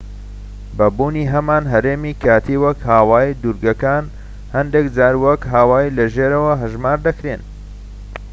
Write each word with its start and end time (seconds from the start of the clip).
بە 0.77 0.87
بوونی 0.97 1.25
هەمان 1.33 1.63
هەرێمی 1.73 2.17
کاتی 2.23 2.61
وەک 2.63 2.79
هاوایی 2.91 3.37
دوورگەکان 3.41 4.03
هەندێك 4.55 4.85
جار 4.95 5.15
وەک 5.23 5.41
هاوایی 5.53 5.95
لە 5.97 6.05
ژێرەوە 6.13 6.53
هەژمار 6.61 6.97
دەکرێن 7.07 7.41